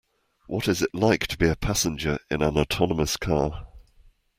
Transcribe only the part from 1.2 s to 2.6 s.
to be a passenger in an